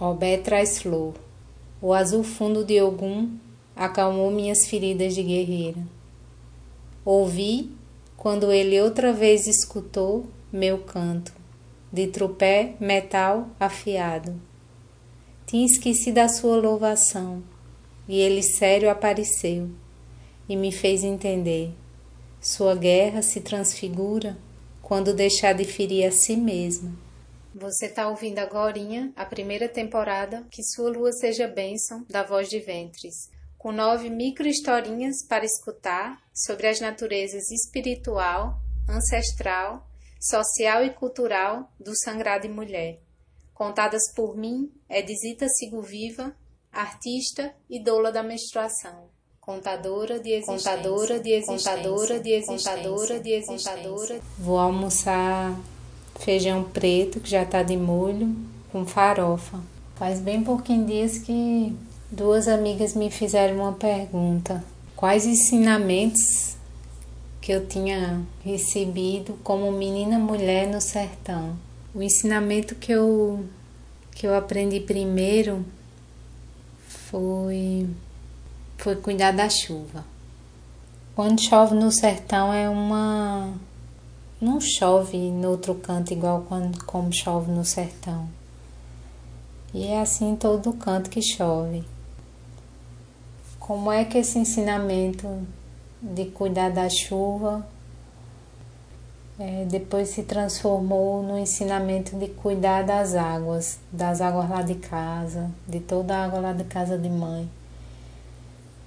[0.00, 1.14] Obé traz flor.
[1.82, 3.36] O azul fundo de Ogum
[3.74, 5.84] acalmou minhas feridas de guerreira.
[7.04, 7.72] Ouvi
[8.16, 11.32] quando ele outra vez escutou meu canto,
[11.92, 14.40] de tropé metal afiado.
[15.44, 17.42] Tinha esquecido a sua louvação,
[18.06, 19.68] e ele sério apareceu
[20.48, 21.72] e me fez entender.
[22.40, 24.38] Sua guerra se transfigura
[24.80, 27.07] quando deixar de ferir a si mesmo.
[27.54, 28.78] Você está ouvindo agora
[29.16, 35.24] a primeira temporada Que Sua Lua Seja Bênção, da Voz de Ventres, com nove micro-historinhas
[35.26, 39.88] para escutar sobre as naturezas espiritual, ancestral,
[40.20, 43.00] social e cultural do sagrado e mulher,
[43.54, 46.36] contadas por mim, Edisita Sigoviva,
[46.70, 49.08] artista e doula da menstruação.
[49.40, 54.20] Contadora de existência, contadora de existência, contadora de existência, contadora de existência.
[54.38, 55.58] Vou almoçar
[56.18, 58.34] feijão preto que já está de molho
[58.70, 59.58] com farofa.
[59.96, 61.74] Faz bem pouquinho dias que
[62.10, 66.56] duas amigas me fizeram uma pergunta: quais ensinamentos
[67.40, 71.56] que eu tinha recebido como menina mulher no sertão?
[71.94, 73.44] O ensinamento que eu
[74.14, 75.64] que eu aprendi primeiro
[76.86, 77.88] foi
[78.76, 80.04] foi cuidar da chuva.
[81.14, 83.52] Quando chove no sertão é uma.
[84.40, 88.28] Não chove no outro canto igual quando, como chove no sertão.
[89.74, 91.84] E é assim em todo canto que chove.
[93.58, 95.26] Como é que esse ensinamento
[96.00, 97.66] de cuidar da chuva
[99.38, 105.50] é, depois se transformou no ensinamento de cuidar das águas, das águas lá de casa,
[105.66, 107.48] de toda a água lá de casa de mãe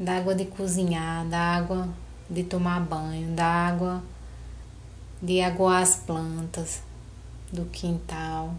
[0.02, 1.88] da água de cozinhar, da água
[2.28, 4.02] de tomar banho, da água
[5.22, 6.81] de aguar as plantas
[7.52, 8.53] do quintal.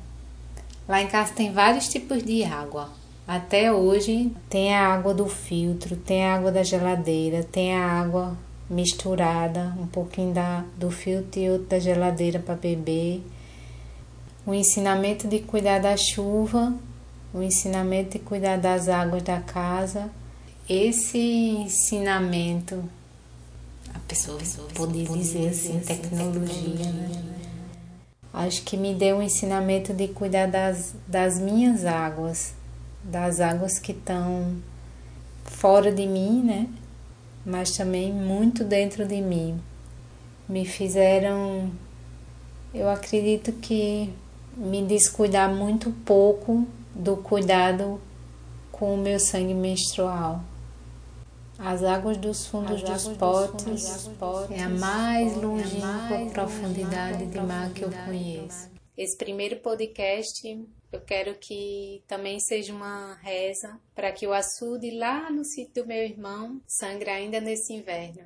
[0.89, 2.91] Lá em casa tem vários tipos de água.
[3.27, 8.37] Até hoje tem a água do filtro, tem a água da geladeira, tem a água
[8.69, 13.23] misturada, um pouquinho da, do filtro e outro da geladeira para beber.
[14.45, 16.75] O ensinamento de cuidar da chuva,
[17.33, 20.11] o ensinamento de cuidar das águas da casa
[20.69, 22.85] esse ensinamento,
[24.13, 27.33] a pessoa, a pessoa poder dizer assim, tecnologia, tecnologia né?
[28.33, 32.55] Acho que me deu um ensinamento de cuidar das, das minhas águas,
[33.03, 34.57] das águas que estão
[35.45, 36.69] fora de mim, né?
[37.45, 39.59] Mas também muito dentro de mim.
[40.49, 41.71] Me fizeram,
[42.75, 44.13] eu acredito que
[44.57, 48.01] me descuidar muito pouco do cuidado
[48.71, 50.43] com o meu sangue menstrual.
[51.65, 56.29] As águas dos fundos águas dos potes, dos potes é a mais é longínqua é
[56.31, 58.69] profundidade de mar que eu conheço.
[58.97, 65.31] Esse primeiro podcast eu quero que também seja uma reza para que o açude lá
[65.31, 68.25] no sítio do meu irmão sangre ainda nesse inverno.